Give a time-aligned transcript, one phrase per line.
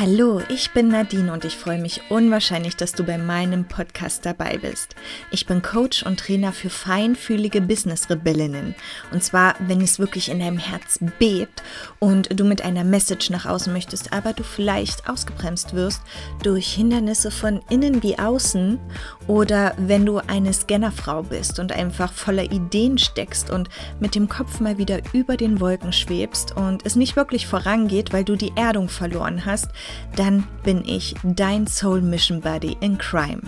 [0.00, 4.56] Hallo, ich bin Nadine und ich freue mich unwahrscheinlich, dass du bei meinem Podcast dabei
[4.56, 4.94] bist.
[5.32, 8.76] Ich bin Coach und Trainer für feinfühlige Business-Rebellinnen.
[9.10, 11.64] Und zwar, wenn es wirklich in deinem Herz bebt
[11.98, 16.02] und du mit einer Message nach außen möchtest, aber du vielleicht ausgebremst wirst
[16.44, 18.78] durch Hindernisse von innen wie außen
[19.26, 23.68] oder wenn du eine Scannerfrau bist und einfach voller Ideen steckst und
[23.98, 28.22] mit dem Kopf mal wieder über den Wolken schwebst und es nicht wirklich vorangeht, weil
[28.22, 29.72] du die Erdung verloren hast,
[30.16, 33.42] dann bin ich dein Soul Mission Buddy in Crime.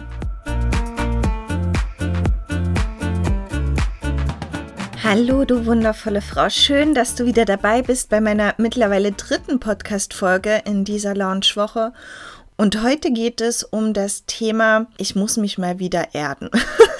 [5.02, 6.48] Hallo, du wundervolle Frau.
[6.50, 11.92] Schön, dass du wieder dabei bist bei meiner mittlerweile dritten Podcast-Folge in dieser Launchwoche.
[12.56, 16.50] Und heute geht es um das Thema, ich muss mich mal wieder erden.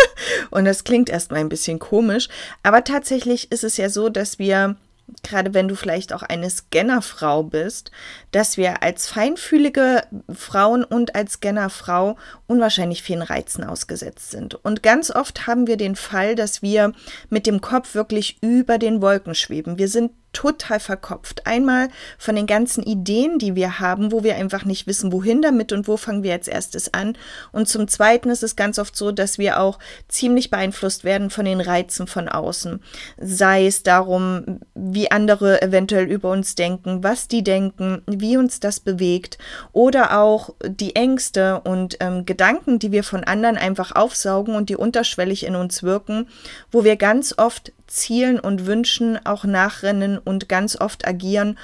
[0.51, 2.29] Und das klingt erstmal ein bisschen komisch,
[2.63, 4.77] aber tatsächlich ist es ja so, dass wir
[5.23, 7.91] gerade wenn du vielleicht auch eine Scannerfrau bist,
[8.33, 10.03] dass wir als feinfühlige
[10.33, 14.55] Frauen und als Scannerfrau unwahrscheinlich vielen Reizen ausgesetzt sind.
[14.55, 16.93] Und ganz oft haben wir den Fall, dass wir
[17.29, 19.79] mit dem Kopf wirklich über den Wolken schweben.
[19.79, 21.47] Wir sind total verkopft.
[21.47, 25.73] Einmal von den ganzen Ideen, die wir haben, wo wir einfach nicht wissen, wohin damit
[25.73, 27.17] und wo fangen wir als erstes an.
[27.53, 29.79] Und zum Zweiten ist es ganz oft so, dass wir auch
[30.09, 32.83] ziemlich beeinflusst werden von den Reizen von außen.
[33.19, 38.81] Sei es darum, wie andere eventuell über uns denken, was die denken, wie uns das
[38.81, 39.39] bewegt
[39.73, 44.77] oder auch die Ängste und ähm, Gedanken, die wir von anderen einfach aufsaugen und die
[44.77, 46.29] unterschwellig in uns wirken,
[46.71, 51.59] wo wir ganz oft Zielen und Wünschen auch nachrennen und ganz oft agieren,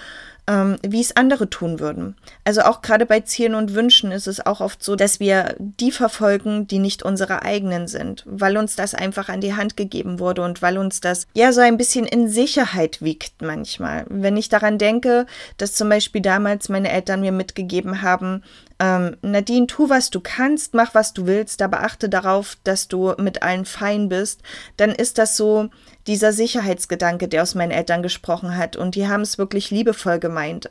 [0.46, 2.16] ähm, wie es andere tun würden.
[2.44, 5.90] Also auch gerade bei Zielen und Wünschen ist es auch oft so, dass wir die
[5.90, 10.42] verfolgen, die nicht unsere eigenen sind, weil uns das einfach an die Hand gegeben wurde
[10.42, 14.06] und weil uns das ja so ein bisschen in Sicherheit wiegt manchmal.
[14.08, 18.42] Wenn ich daran denke, dass zum Beispiel damals meine Eltern mir mitgegeben haben,
[18.78, 23.14] ähm, Nadine, tu, was du kannst, mach, was du willst, aber achte darauf, dass du
[23.18, 24.42] mit allen fein bist,
[24.76, 25.70] dann ist das so
[26.06, 28.76] dieser Sicherheitsgedanke, der aus meinen Eltern gesprochen hat.
[28.76, 30.70] Und die haben es wirklich liebevoll gemeint.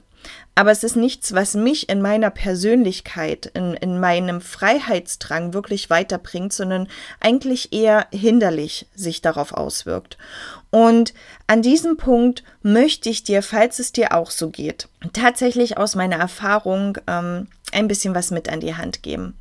[0.55, 6.53] Aber es ist nichts, was mich in meiner Persönlichkeit, in, in meinem Freiheitsdrang wirklich weiterbringt,
[6.53, 6.87] sondern
[7.19, 10.17] eigentlich eher hinderlich sich darauf auswirkt.
[10.71, 11.13] Und
[11.47, 16.17] an diesem Punkt möchte ich dir, falls es dir auch so geht, tatsächlich aus meiner
[16.17, 19.35] Erfahrung ähm, ein bisschen was mit an die Hand geben.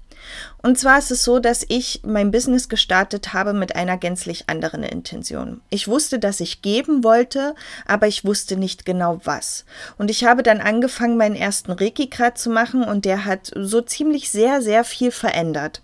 [0.63, 4.83] Und zwar ist es so, dass ich mein Business gestartet habe mit einer gänzlich anderen
[4.83, 5.61] Intention.
[5.71, 7.55] Ich wusste, dass ich geben wollte,
[7.87, 9.65] aber ich wusste nicht genau was.
[9.99, 14.31] Und ich habe dann angefangen, meinen ersten Reiki-Grad zu machen und der hat so ziemlich
[14.31, 15.83] sehr, sehr viel verändert.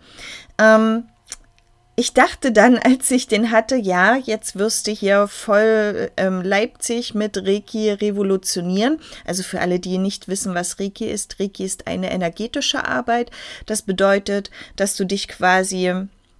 [0.59, 1.05] Ähm,
[2.00, 7.15] ich dachte dann, als ich den hatte, ja, jetzt wirst du hier voll ähm, Leipzig
[7.15, 8.99] mit Reiki revolutionieren.
[9.27, 13.31] Also für alle, die nicht wissen, was Reiki ist, Reiki ist eine energetische Arbeit.
[13.66, 15.93] Das bedeutet, dass du dich quasi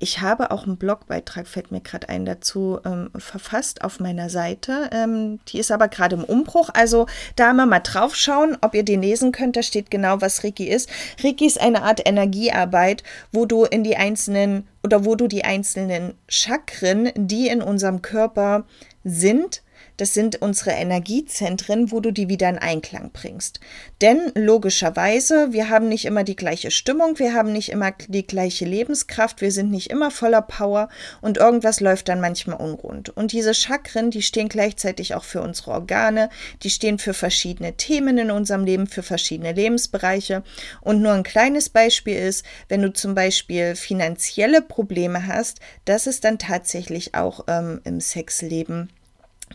[0.03, 4.88] ich habe auch einen Blogbeitrag, fällt mir gerade ein, dazu ähm, verfasst auf meiner Seite.
[4.93, 6.71] Ähm, die ist aber gerade im Umbruch.
[6.72, 7.06] Also
[7.37, 9.56] da mal mal drauf schauen, ob ihr den lesen könnt.
[9.56, 10.89] Da steht genau, was Reiki ist.
[11.22, 16.15] Reiki ist eine Art Energiearbeit, wo du in die einzelnen oder wo du die einzelnen
[16.28, 18.65] Chakren, die in unserem Körper
[19.05, 19.62] sind,
[20.00, 23.61] das sind unsere Energiezentren, wo du die wieder in Einklang bringst.
[24.00, 28.65] Denn logischerweise, wir haben nicht immer die gleiche Stimmung, wir haben nicht immer die gleiche
[28.65, 30.89] Lebenskraft, wir sind nicht immer voller Power
[31.21, 33.10] und irgendwas läuft dann manchmal unrund.
[33.10, 36.31] Und diese Chakren, die stehen gleichzeitig auch für unsere Organe,
[36.62, 40.43] die stehen für verschiedene Themen in unserem Leben, für verschiedene Lebensbereiche.
[40.81, 46.21] Und nur ein kleines Beispiel ist, wenn du zum Beispiel finanzielle Probleme hast, dass es
[46.21, 48.89] dann tatsächlich auch ähm, im Sexleben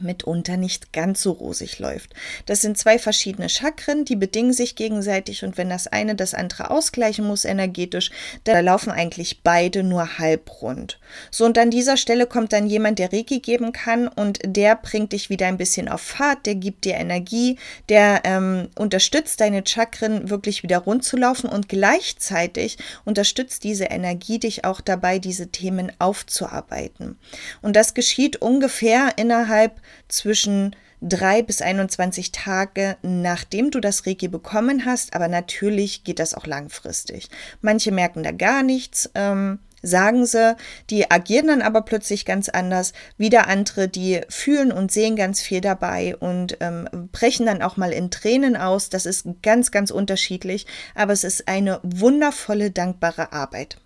[0.01, 2.13] mitunter nicht ganz so rosig läuft.
[2.45, 6.71] Das sind zwei verschiedene Chakren, die bedingen sich gegenseitig und wenn das eine das andere
[6.71, 8.11] ausgleichen muss energetisch,
[8.43, 10.99] dann laufen eigentlich beide nur halbrund.
[11.31, 15.13] So und an dieser Stelle kommt dann jemand, der Reiki geben kann und der bringt
[15.13, 17.57] dich wieder ein bisschen auf Fahrt, der gibt dir Energie,
[17.89, 24.39] der ähm, unterstützt deine Chakren wirklich wieder rund zu laufen und gleichzeitig unterstützt diese Energie
[24.39, 27.17] dich auch dabei, diese Themen aufzuarbeiten.
[27.61, 34.85] Und das geschieht ungefähr innerhalb zwischen drei bis 21 Tage, nachdem du das Reiki bekommen
[34.85, 37.29] hast, aber natürlich geht das auch langfristig.
[37.61, 40.55] Manche merken da gar nichts, ähm, sagen sie,
[40.89, 42.93] die agieren dann aber plötzlich ganz anders.
[43.17, 47.91] Wieder andere, die fühlen und sehen ganz viel dabei und ähm, brechen dann auch mal
[47.91, 48.89] in Tränen aus.
[48.89, 50.65] Das ist ganz, ganz unterschiedlich,
[50.95, 53.77] aber es ist eine wundervolle, dankbare Arbeit.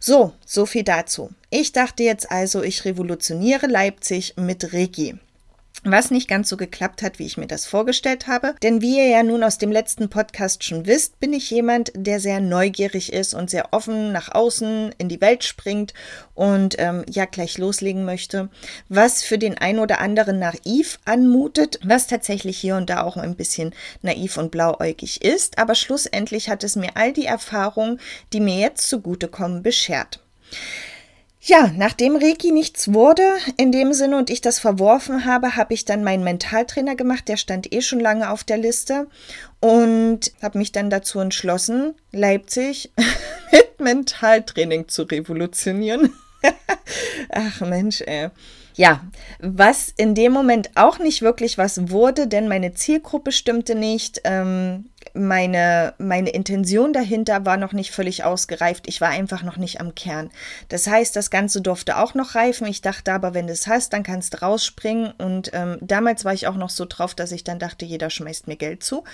[0.00, 1.30] So, so viel dazu.
[1.50, 5.18] Ich dachte jetzt also, ich revolutioniere Leipzig mit Reiki.
[5.84, 8.54] Was nicht ganz so geklappt hat, wie ich mir das vorgestellt habe.
[8.62, 12.20] Denn wie ihr ja nun aus dem letzten Podcast schon wisst, bin ich jemand, der
[12.20, 15.92] sehr neugierig ist und sehr offen nach außen in die Welt springt
[16.34, 18.48] und ähm, ja gleich loslegen möchte,
[18.88, 23.36] was für den einen oder anderen naiv anmutet, was tatsächlich hier und da auch ein
[23.36, 25.58] bisschen naiv und blauäugig ist.
[25.58, 28.00] Aber schlussendlich hat es mir all die Erfahrungen,
[28.32, 30.20] die mir jetzt zugutekommen, beschert.
[31.44, 33.24] Ja, nachdem Reiki nichts wurde,
[33.56, 37.26] in dem Sinne und ich das verworfen habe, habe ich dann meinen Mentaltrainer gemacht.
[37.26, 39.08] Der stand eh schon lange auf der Liste
[39.58, 42.92] und habe mich dann dazu entschlossen, Leipzig
[43.52, 46.14] mit Mentaltraining zu revolutionieren.
[47.30, 48.28] Ach Mensch, ey.
[48.76, 49.04] Ja,
[49.40, 54.20] was in dem Moment auch nicht wirklich was wurde, denn meine Zielgruppe stimmte nicht.
[54.22, 58.88] Ähm, meine, meine Intention dahinter war noch nicht völlig ausgereift.
[58.88, 60.30] Ich war einfach noch nicht am Kern.
[60.68, 62.66] Das heißt, das Ganze durfte auch noch reifen.
[62.66, 65.12] Ich dachte aber, wenn du es hast, dann kannst du rausspringen.
[65.18, 68.48] Und ähm, damals war ich auch noch so drauf, dass ich dann dachte, jeder schmeißt
[68.48, 69.04] mir Geld zu.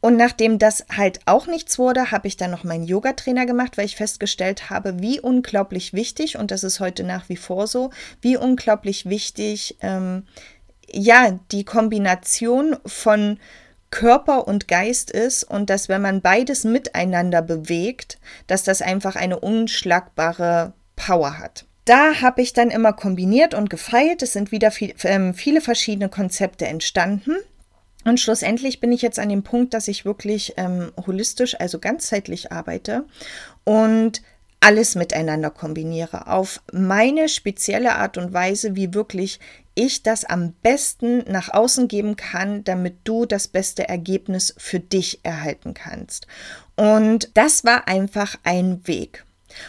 [0.00, 3.86] Und nachdem das halt auch nichts wurde, habe ich dann noch meinen Yoga-Trainer gemacht, weil
[3.86, 7.90] ich festgestellt habe, wie unglaublich wichtig, und das ist heute nach wie vor so,
[8.20, 10.26] wie unglaublich wichtig, ähm,
[10.90, 13.38] ja, die Kombination von
[13.94, 18.18] Körper und Geist ist und dass wenn man beides miteinander bewegt,
[18.48, 21.64] dass das einfach eine unschlagbare Power hat.
[21.84, 24.22] Da habe ich dann immer kombiniert und gefeilt.
[24.22, 27.36] Es sind wieder viel, äh, viele verschiedene Konzepte entstanden.
[28.04, 32.50] Und schlussendlich bin ich jetzt an dem Punkt, dass ich wirklich ähm, holistisch, also ganzheitlich
[32.50, 33.04] arbeite
[33.62, 34.22] und
[34.64, 39.38] alles miteinander kombiniere auf meine spezielle Art und Weise, wie wirklich
[39.74, 45.20] ich das am besten nach außen geben kann, damit du das beste Ergebnis für dich
[45.22, 46.26] erhalten kannst.
[46.76, 49.26] Und das war einfach ein Weg.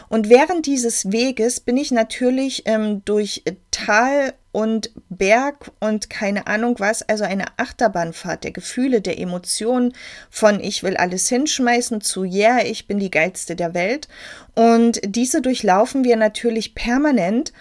[0.09, 6.75] Und während dieses Weges bin ich natürlich ähm, durch Tal und Berg und keine Ahnung
[6.79, 9.93] was, also eine Achterbahnfahrt der Gefühle, der Emotionen
[10.29, 14.07] von ich will alles hinschmeißen zu yeah, ich bin die geilste der Welt.
[14.55, 17.51] Und diese durchlaufen wir natürlich permanent.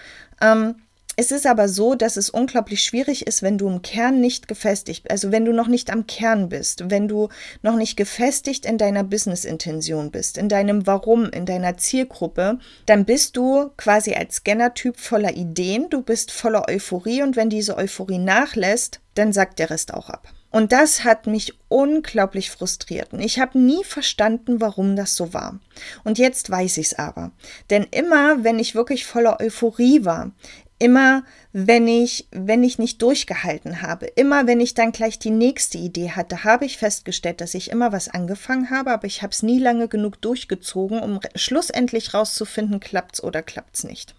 [0.40, 0.76] Ähm,
[1.16, 5.10] es ist aber so, dass es unglaublich schwierig ist, wenn du im Kern nicht gefestigt,
[5.10, 7.28] also wenn du noch nicht am Kern bist, wenn du
[7.62, 13.36] noch nicht gefestigt in deiner Business-Intention bist, in deinem Warum, in deiner Zielgruppe, dann bist
[13.36, 19.00] du quasi als Scanner-Typ voller Ideen, du bist voller Euphorie und wenn diese Euphorie nachlässt,
[19.14, 20.28] dann sagt der Rest auch ab.
[20.54, 23.12] Und das hat mich unglaublich frustriert.
[23.12, 25.58] Und ich habe nie verstanden, warum das so war.
[26.04, 27.32] Und jetzt weiß ich es aber.
[27.70, 30.30] Denn immer, wenn ich wirklich voller Euphorie war,
[30.78, 35.78] immer wenn ich, wenn ich nicht durchgehalten habe, immer wenn ich dann gleich die nächste
[35.78, 39.42] Idee hatte, habe ich festgestellt, dass ich immer was angefangen habe, aber ich habe es
[39.42, 44.14] nie lange genug durchgezogen, um schlussendlich rauszufinden, klappt es oder klappt es nicht.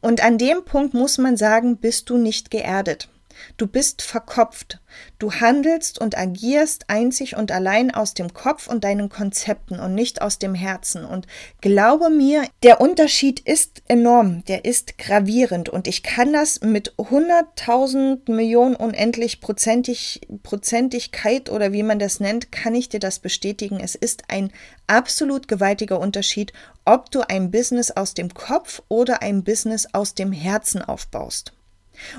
[0.00, 3.08] Und an dem Punkt muss man sagen, bist du nicht geerdet.
[3.56, 4.80] Du bist verkopft.
[5.18, 10.20] Du handelst und agierst einzig und allein aus dem Kopf und deinen Konzepten und nicht
[10.20, 11.04] aus dem Herzen.
[11.04, 11.26] Und
[11.60, 18.30] glaube mir, der Unterschied ist enorm, der ist gravierend und ich kann das mit 100.000
[18.30, 23.80] Millionen unendlich prozentig, Prozentigkeit oder wie man das nennt, kann ich dir das bestätigen.
[23.80, 24.52] Es ist ein
[24.86, 26.52] absolut gewaltiger Unterschied,
[26.84, 31.52] ob du ein Business aus dem Kopf oder ein Business aus dem Herzen aufbaust.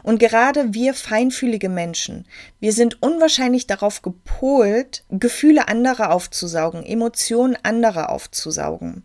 [0.03, 2.25] Und gerade wir feinfühlige Menschen,
[2.59, 9.03] wir sind unwahrscheinlich darauf gepolt, Gefühle anderer aufzusaugen, Emotionen anderer aufzusaugen.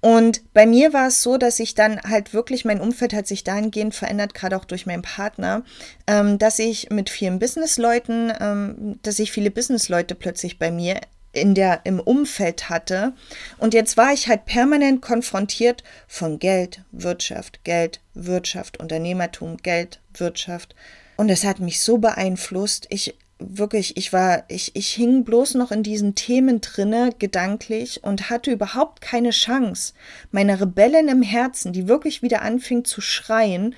[0.00, 3.44] Und bei mir war es so, dass ich dann halt wirklich, mein Umfeld hat sich
[3.44, 5.64] dahingehend verändert, gerade auch durch meinen Partner,
[6.06, 11.00] ähm, dass ich mit vielen Businessleuten, ähm, dass ich viele Businessleute plötzlich bei mir
[11.34, 13.12] in der, im Umfeld hatte.
[13.58, 20.74] Und jetzt war ich halt permanent konfrontiert von Geld, Wirtschaft, Geld, Wirtschaft, Unternehmertum, Geld, Wirtschaft.
[21.16, 22.86] Und es hat mich so beeinflusst.
[22.90, 28.30] Ich wirklich, ich war, ich, ich hing bloß noch in diesen Themen drinne, gedanklich, und
[28.30, 29.94] hatte überhaupt keine Chance,
[30.30, 33.74] meine Rebellen im Herzen, die wirklich wieder anfing zu schreien,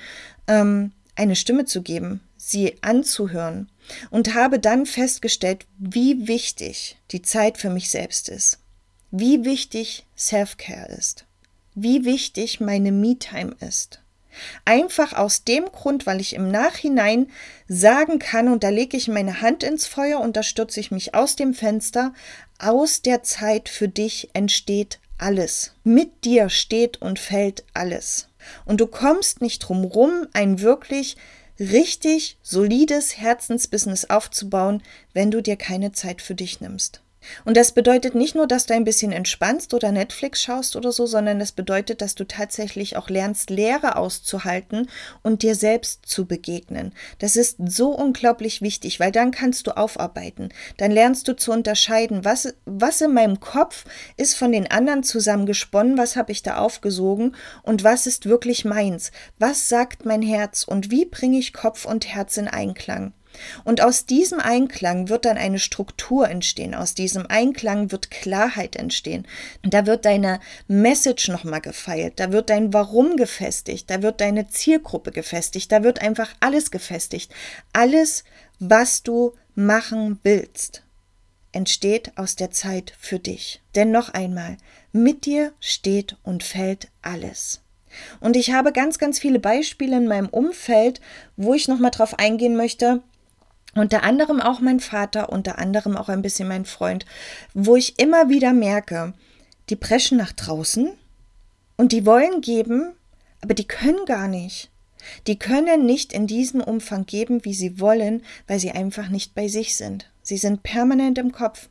[0.46, 3.68] ähm, eine Stimme zu geben, sie anzuhören
[4.10, 8.58] und habe dann festgestellt, wie wichtig die Zeit für mich selbst ist,
[9.10, 11.24] wie wichtig Self-Care ist,
[11.74, 14.00] wie wichtig meine Me-Time ist.
[14.64, 17.30] Einfach aus dem Grund, weil ich im Nachhinein
[17.68, 21.14] sagen kann, und da lege ich meine Hand ins Feuer und da stürze ich mich
[21.14, 22.12] aus dem Fenster,
[22.58, 25.72] aus der Zeit für dich entsteht alles.
[25.84, 28.28] Mit dir steht und fällt alles.
[28.64, 31.16] Und du kommst nicht drum rum, ein wirklich
[31.58, 34.82] richtig solides Herzensbusiness aufzubauen,
[35.12, 37.02] wenn du dir keine Zeit für dich nimmst.
[37.44, 41.06] Und das bedeutet nicht nur, dass du ein bisschen entspannst oder Netflix schaust oder so,
[41.06, 44.88] sondern das bedeutet, dass du tatsächlich auch lernst, Leere auszuhalten
[45.22, 46.92] und dir selbst zu begegnen.
[47.18, 50.50] Das ist so unglaublich wichtig, weil dann kannst du aufarbeiten.
[50.76, 53.84] Dann lernst du zu unterscheiden, was, was in meinem Kopf
[54.16, 58.64] ist von den anderen zusammen gesponnen, was habe ich da aufgesogen und was ist wirklich
[58.64, 59.12] meins.
[59.38, 63.12] Was sagt mein Herz und wie bringe ich Kopf und Herz in Einklang?
[63.64, 66.74] Und aus diesem Einklang wird dann eine Struktur entstehen.
[66.74, 69.26] Aus diesem Einklang wird Klarheit entstehen.
[69.62, 72.14] Da wird deine Message nochmal gefeilt.
[72.20, 73.90] Da wird dein Warum gefestigt.
[73.90, 75.72] Da wird deine Zielgruppe gefestigt.
[75.72, 77.32] Da wird einfach alles gefestigt.
[77.72, 78.24] Alles,
[78.58, 80.82] was du machen willst,
[81.52, 83.62] entsteht aus der Zeit für dich.
[83.74, 84.58] Denn noch einmal,
[84.92, 87.62] mit dir steht und fällt alles.
[88.20, 91.00] Und ich habe ganz, ganz viele Beispiele in meinem Umfeld,
[91.36, 93.02] wo ich nochmal drauf eingehen möchte,
[93.76, 97.06] unter anderem auch mein Vater, unter anderem auch ein bisschen mein Freund,
[97.54, 99.12] wo ich immer wieder merke,
[99.68, 100.90] die preschen nach draußen
[101.76, 102.94] und die wollen geben,
[103.40, 104.70] aber die können gar nicht.
[105.26, 109.48] Die können nicht in diesem Umfang geben, wie sie wollen, weil sie einfach nicht bei
[109.48, 110.10] sich sind.
[110.22, 111.68] Sie sind permanent im Kopf.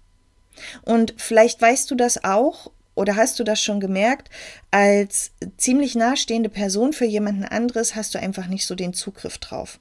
[0.84, 4.30] Und vielleicht weißt du das auch oder hast du das schon gemerkt,
[4.72, 9.80] als ziemlich nahestehende Person für jemanden anderes hast du einfach nicht so den Zugriff drauf.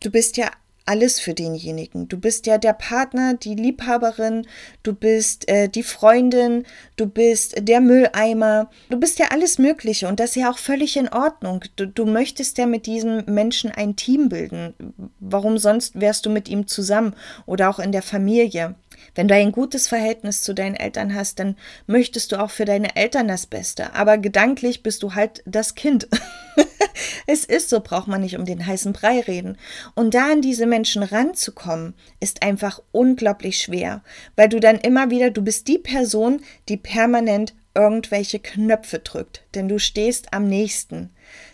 [0.00, 0.50] Du bist ja
[0.86, 2.08] alles für denjenigen.
[2.08, 4.46] Du bist ja der Partner, die Liebhaberin,
[4.82, 6.64] du bist äh, die Freundin,
[6.96, 10.96] du bist der Mülleimer, du bist ja alles Mögliche und das ist ja auch völlig
[10.96, 11.64] in Ordnung.
[11.76, 14.74] Du, du möchtest ja mit diesem Menschen ein Team bilden.
[15.20, 17.14] Warum sonst wärst du mit ihm zusammen
[17.46, 18.74] oder auch in der Familie?
[19.14, 22.96] Wenn du ein gutes Verhältnis zu deinen Eltern hast, dann möchtest du auch für deine
[22.96, 23.94] Eltern das Beste.
[23.94, 26.08] Aber gedanklich bist du halt das Kind.
[27.26, 29.56] es ist so, braucht man nicht um den heißen Brei reden.
[29.94, 34.02] Und da an diese Menschen ranzukommen, ist einfach unglaublich schwer,
[34.36, 39.68] weil du dann immer wieder, du bist die Person, die permanent irgendwelche Knöpfe drückt, denn
[39.68, 41.10] du stehst am nächsten.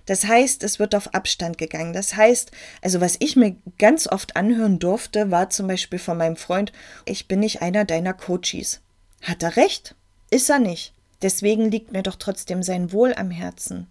[0.06, 1.92] Das heißt, es wird auf Abstand gegangen.
[1.92, 6.37] Das heißt, also was ich mir ganz oft anhören durfte, war zum Beispiel von meinem
[6.37, 6.73] Freund,
[7.04, 8.80] ich bin nicht einer deiner Coaches.
[9.23, 9.94] Hat er recht?
[10.30, 10.94] Ist er nicht.
[11.23, 13.87] Deswegen liegt mir doch trotzdem sein Wohl am Herzen.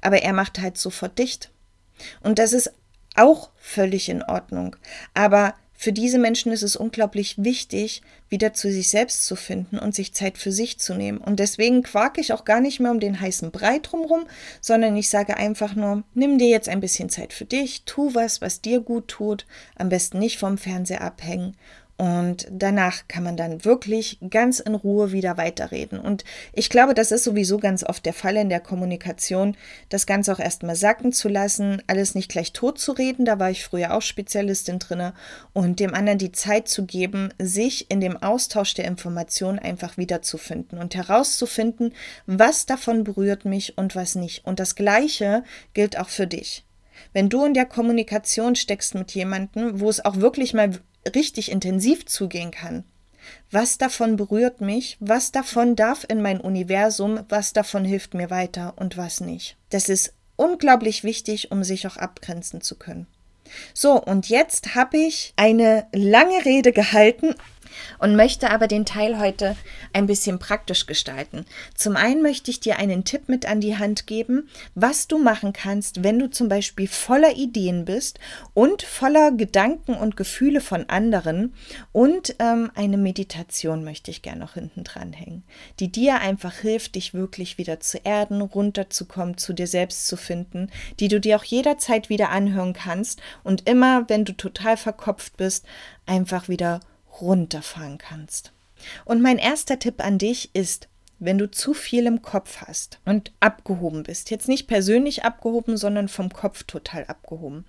[0.00, 1.50] Aber er macht halt sofort dicht.
[2.22, 2.72] Und das ist
[3.14, 4.76] auch völlig in Ordnung.
[5.14, 9.94] Aber für diese Menschen ist es unglaublich wichtig, wieder zu sich selbst zu finden und
[9.94, 11.18] sich Zeit für sich zu nehmen.
[11.18, 14.26] Und deswegen quake ich auch gar nicht mehr um den heißen Brei drumherum,
[14.60, 18.40] sondern ich sage einfach nur, nimm dir jetzt ein bisschen Zeit für dich, tu was,
[18.40, 21.56] was dir gut tut, am besten nicht vom Fernseher abhängen
[21.98, 25.98] und danach kann man dann wirklich ganz in Ruhe wieder weiterreden.
[25.98, 29.56] Und ich glaube, das ist sowieso ganz oft der Fall in der Kommunikation,
[29.88, 33.24] das Ganze auch erstmal sacken zu lassen, alles nicht gleich tot zu reden.
[33.24, 35.14] Da war ich früher auch Spezialistin drinne.
[35.54, 40.78] Und dem anderen die Zeit zu geben, sich in dem Austausch der Informationen einfach wiederzufinden
[40.78, 41.94] und herauszufinden,
[42.26, 44.44] was davon berührt mich und was nicht.
[44.44, 46.66] Und das Gleiche gilt auch für dich.
[47.12, 50.70] Wenn du in der Kommunikation steckst mit jemandem, wo es auch wirklich mal
[51.14, 52.84] richtig intensiv zugehen kann.
[53.50, 54.96] Was davon berührt mich?
[55.00, 57.20] Was davon darf in mein Universum?
[57.28, 59.56] Was davon hilft mir weiter und was nicht?
[59.70, 63.06] Das ist unglaublich wichtig, um sich auch abgrenzen zu können.
[63.74, 67.34] So, und jetzt habe ich eine lange Rede gehalten
[67.98, 69.56] und möchte aber den Teil heute
[69.92, 71.44] ein bisschen praktisch gestalten.
[71.74, 75.52] Zum einen möchte ich dir einen Tipp mit an die Hand geben, was du machen
[75.52, 78.18] kannst, wenn du zum Beispiel voller Ideen bist
[78.54, 81.54] und voller Gedanken und Gefühle von anderen
[81.92, 85.44] und ähm, eine Meditation möchte ich gerne noch hinten dran hängen,
[85.80, 90.70] die dir einfach hilft, dich wirklich wieder zu erden, runterzukommen, zu dir selbst zu finden,
[91.00, 95.66] die du dir auch jederzeit wieder anhören kannst und immer, wenn du total verkopft bist,
[96.06, 96.80] einfach wieder
[97.20, 98.52] runterfahren kannst.
[99.04, 103.32] Und mein erster Tipp an dich ist, wenn du zu viel im Kopf hast und
[103.40, 107.64] abgehoben bist, jetzt nicht persönlich abgehoben, sondern vom Kopf total abgehoben,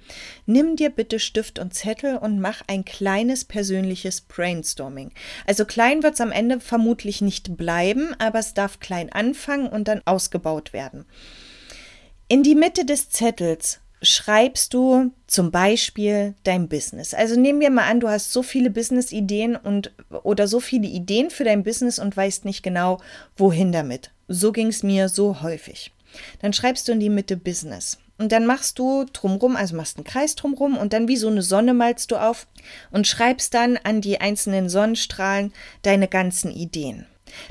[0.45, 5.11] nimm dir bitte Stift und Zettel und mach ein kleines persönliches Brainstorming.
[5.45, 9.87] Also klein wird es am Ende vermutlich nicht bleiben, aber es darf klein anfangen und
[9.87, 11.05] dann ausgebaut werden.
[12.27, 17.13] In die Mitte des Zettels schreibst du zum Beispiel dein Business.
[17.13, 19.91] Also nehmen wir mal an, du hast so viele Business-Ideen und
[20.23, 22.99] oder so viele Ideen für dein Business und weißt nicht genau,
[23.35, 24.11] wohin damit.
[24.27, 25.91] So ging es mir so häufig.
[26.41, 27.97] Dann schreibst du in die Mitte Business.
[28.17, 31.43] Und dann machst du drumrum, also machst einen Kreis drumrum und dann wie so eine
[31.43, 32.47] Sonne malst du auf
[32.91, 37.05] und schreibst dann an die einzelnen Sonnenstrahlen deine ganzen Ideen.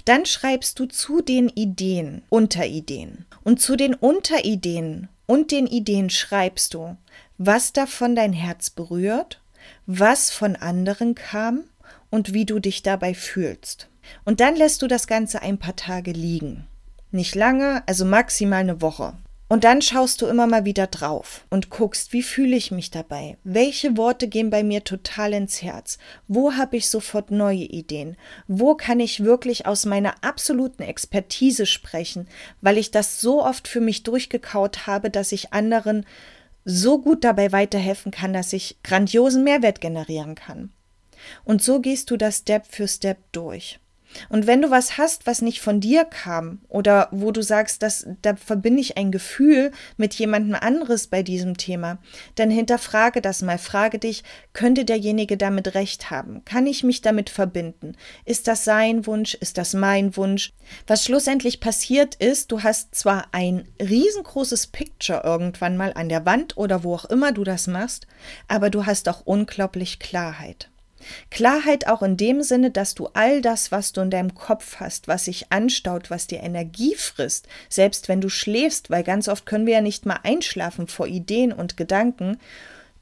[0.06, 3.26] Dann schreibst du zu den Ideen Unterideen.
[3.44, 6.96] Und zu den Unterideen und den Ideen schreibst du,
[7.38, 9.40] was davon dein Herz berührt,
[9.86, 11.64] was von anderen kam
[12.10, 13.88] und wie du dich dabei fühlst.
[14.24, 16.66] Und dann lässt du das Ganze ein paar Tage liegen.
[17.10, 19.14] Nicht lange, also maximal eine Woche.
[19.48, 23.36] Und dann schaust du immer mal wieder drauf und guckst, wie fühle ich mich dabei?
[23.44, 25.98] Welche Worte gehen bei mir total ins Herz?
[26.26, 28.16] Wo habe ich sofort neue Ideen?
[28.48, 32.26] Wo kann ich wirklich aus meiner absoluten Expertise sprechen,
[32.60, 36.04] weil ich das so oft für mich durchgekaut habe, dass ich anderen
[36.64, 40.72] so gut dabei weiterhelfen kann, dass ich grandiosen Mehrwert generieren kann.
[41.44, 43.78] Und so gehst du das Step für Step durch.
[44.28, 48.06] Und wenn du was hast, was nicht von dir kam oder wo du sagst, dass,
[48.22, 51.98] da verbinde ich ein Gefühl mit jemandem anderes bei diesem Thema,
[52.34, 53.58] dann hinterfrage das mal.
[53.58, 56.44] Frage dich, könnte derjenige damit recht haben?
[56.44, 57.96] Kann ich mich damit verbinden?
[58.24, 59.34] Ist das sein Wunsch?
[59.34, 60.52] Ist das mein Wunsch?
[60.86, 66.56] Was schlussendlich passiert ist, du hast zwar ein riesengroßes Picture irgendwann mal an der Wand
[66.56, 68.06] oder wo auch immer du das machst,
[68.48, 70.70] aber du hast auch unglaublich Klarheit.
[71.30, 75.08] Klarheit auch in dem Sinne, dass du all das, was du in deinem Kopf hast,
[75.08, 79.66] was sich anstaut, was dir Energie frisst, selbst wenn du schläfst, weil ganz oft können
[79.66, 82.38] wir ja nicht mal einschlafen vor Ideen und Gedanken,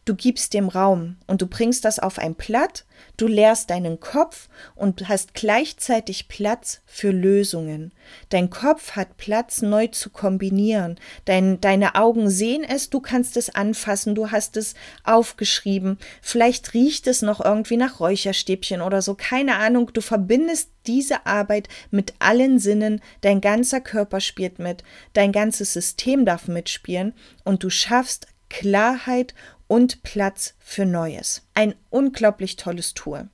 [0.04, 2.84] Du gibst dem Raum und du bringst das auf ein Blatt,
[3.16, 7.90] du leerst deinen Kopf und hast gleichzeitig Platz für Lösungen.
[8.28, 10.98] Dein Kopf hat Platz, neu zu kombinieren.
[11.24, 15.98] Dein, deine Augen sehen es, du kannst es anfassen, du hast es aufgeschrieben.
[16.20, 19.90] Vielleicht riecht es noch irgendwie nach Räucherstäbchen oder so, keine Ahnung.
[19.94, 24.84] Du verbindest diese Arbeit mit allen Sinnen, dein ganzer Körper spielt mit,
[25.14, 29.34] dein ganzes System darf mitspielen und du schaffst Klarheit
[29.66, 31.42] und Platz für Neues.
[31.54, 33.28] Ein unglaublich tolles Tool.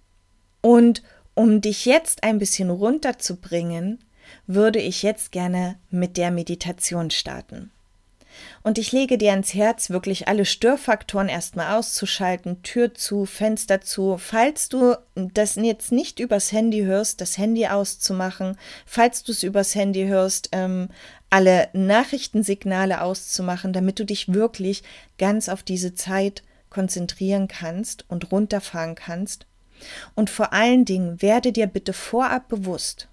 [0.60, 1.02] Und
[1.34, 3.98] um dich jetzt ein bisschen runterzubringen,
[4.46, 7.70] würde ich jetzt gerne mit der Meditation starten.
[8.62, 14.18] Und ich lege dir ans Herz, wirklich alle Störfaktoren erstmal auszuschalten, Tür zu, Fenster zu.
[14.18, 18.56] Falls du das jetzt nicht übers Handy hörst, das Handy auszumachen.
[18.86, 20.88] Falls du es übers Handy hörst, ähm,
[21.30, 24.82] alle Nachrichtensignale auszumachen, damit du dich wirklich
[25.18, 29.46] ganz auf diese Zeit konzentrieren kannst und runterfahren kannst.
[30.14, 33.08] Und vor allen Dingen werde dir bitte vorab bewusst,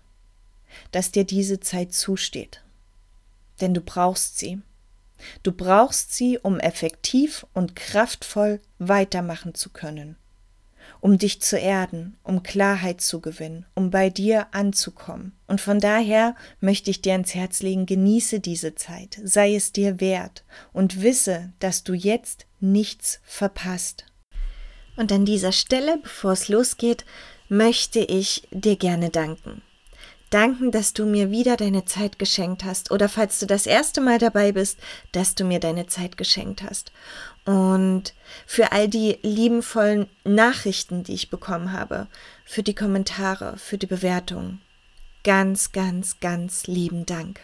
[0.92, 2.62] dass dir diese Zeit zusteht.
[3.62, 4.60] Denn du brauchst sie.
[5.42, 10.16] Du brauchst sie, um effektiv und kraftvoll weitermachen zu können,
[11.00, 15.34] um dich zu erden, um Klarheit zu gewinnen, um bei dir anzukommen.
[15.48, 20.00] Und von daher möchte ich dir ans Herz legen, genieße diese Zeit, sei es dir
[20.00, 24.06] wert und wisse, dass du jetzt nichts verpasst.
[24.96, 27.06] Und an dieser Stelle, bevor es losgeht,
[27.50, 29.62] möchte ich dir gerne danken
[30.30, 34.20] danken, dass du mir wieder deine Zeit geschenkt hast oder falls du das erste Mal
[34.20, 34.78] dabei bist,
[35.12, 36.92] dass du mir deine Zeit geschenkt hast.
[37.48, 38.14] Und
[38.46, 42.08] für all die liebenvollen Nachrichten, die ich bekommen habe,
[42.44, 44.62] für die Kommentare, für die Bewertungen.
[45.24, 47.40] Ganz, ganz, ganz lieben Dank.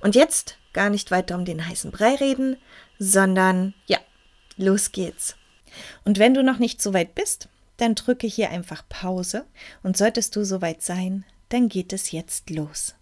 [0.00, 2.58] Und jetzt gar nicht weiter um den heißen Brei reden,
[2.98, 3.98] sondern ja,
[4.58, 5.36] los geht's.
[6.04, 9.46] Und wenn du noch nicht so weit bist, dann drücke hier einfach Pause
[9.82, 12.94] und solltest du soweit sein, dann geht es jetzt los.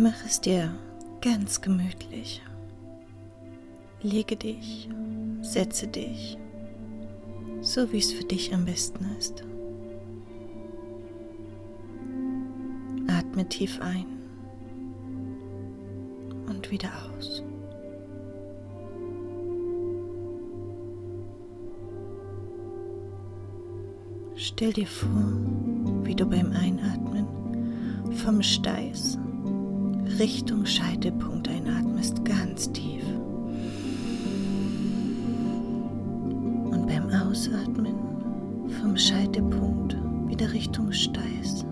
[0.00, 0.72] Mach es dir
[1.20, 2.40] ganz gemütlich.
[4.00, 4.88] Lege dich,
[5.42, 6.38] setze dich,
[7.62, 9.42] so wie es für dich am besten ist.
[13.08, 14.06] Atme tief ein
[16.46, 17.42] und wieder aus.
[24.36, 25.32] Stell dir vor,
[26.04, 27.26] wie du beim Einatmen
[28.14, 29.18] vom Steiß
[30.18, 33.04] Richtung Scheitelpunkt einatmest, ganz tief.
[36.70, 37.94] Und beim Ausatmen
[38.80, 39.96] vom Scheitelpunkt
[40.28, 41.67] wieder Richtung Steiß.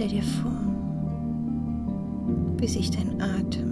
[0.00, 0.50] Stell dir vor,
[2.56, 3.69] wie sich dein Atem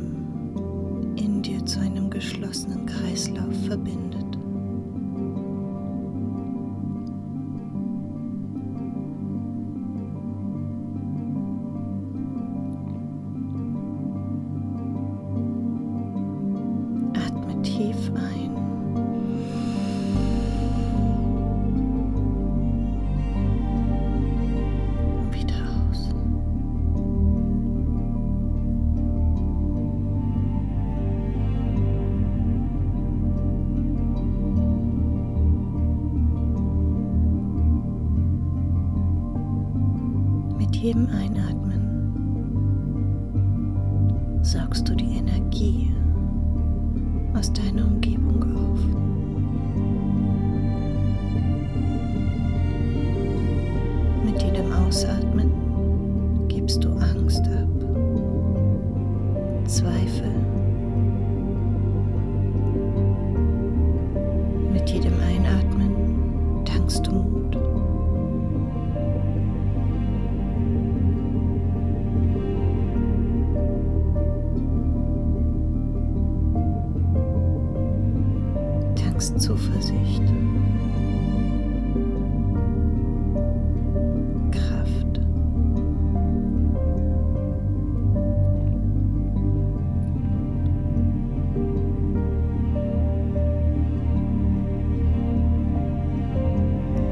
[40.76, 41.88] jedem Einatmen
[44.42, 45.92] saugst du die Energie
[47.34, 48.78] aus deiner Umgebung auf.
[54.24, 55.50] Mit jedem Ausatmen
[56.48, 57.68] gibst du Angst ab,
[59.66, 60.32] Zweifel.
[64.72, 67.37] Mit jedem Einatmen tankst du Mut.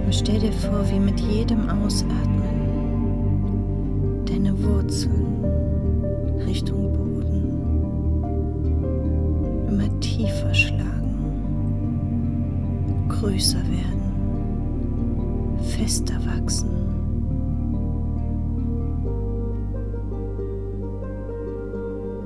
[0.06, 2.44] Und stell dir vor, wie mit jedem Ausatmen
[4.24, 5.44] deine Wurzeln
[6.46, 7.52] Richtung Boden
[9.68, 11.10] immer tiefer schlagen,
[13.08, 14.12] größer werden,
[15.58, 16.70] fester wachsen.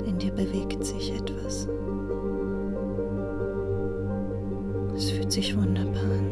[0.07, 1.67] In dir bewegt sich etwas.
[4.95, 6.30] Es fühlt sich wunderbar an.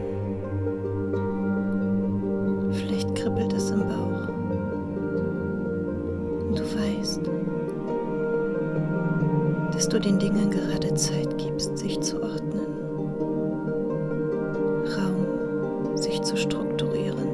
[9.88, 12.66] Du den Dingen gerade Zeit gibst, sich zu ordnen.
[14.96, 17.28] Raum, sich zu strukturieren.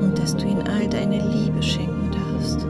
[0.00, 2.66] Und dass du ihnen all deine Liebe schenken darfst.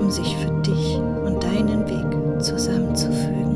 [0.00, 3.51] um sich für dich und deinen Weg zusammenzufügen.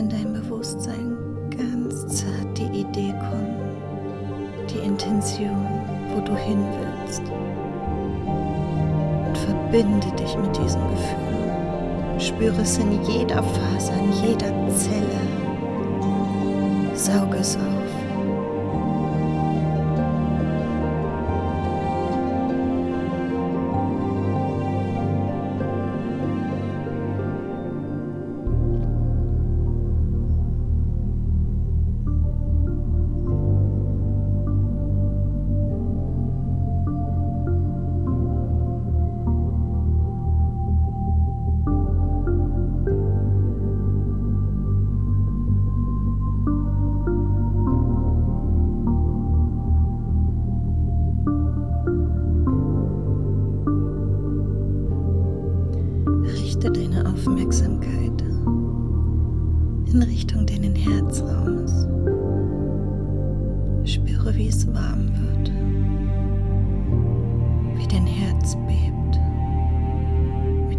[0.00, 1.14] In dein Bewusstsein
[1.50, 3.54] ganz zart die Idee kommen,
[4.70, 5.66] die Intention,
[6.08, 7.20] wo du hin willst.
[9.26, 12.18] Und verbinde dich mit diesem Gefühl.
[12.18, 15.20] Spüre es in jeder Faser, in jeder Zelle.
[16.94, 17.89] Sauge es auf.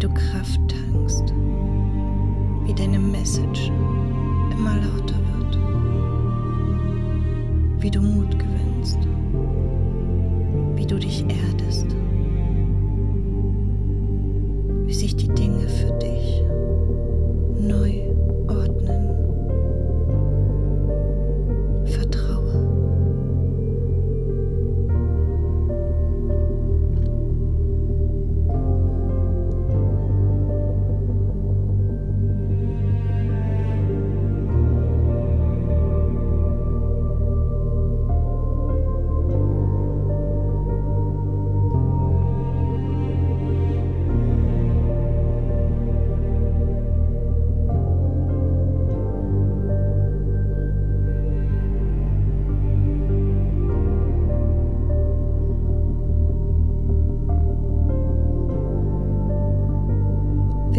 [0.02, 1.32] Du Kraft tankst,
[2.64, 3.61] wie deine Message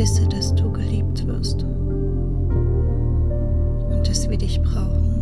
[0.04, 5.13] Wisse, dass du geliebt wirst und dass wir dich brauchen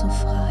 [0.00, 0.49] so.